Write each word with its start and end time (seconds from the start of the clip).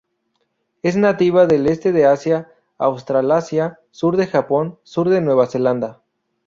Es 0.81 0.97
nativa 0.97 1.45
del 1.45 1.67
este 1.67 1.91
de 1.91 2.07
Asia, 2.07 2.51
Australasia, 2.79 3.79
sur 3.91 4.17
de 4.17 4.25
Japón, 4.25 4.79
sur 4.81 5.09
de 5.09 5.21
Nueva 5.21 5.45
Zelanda. 5.45 6.01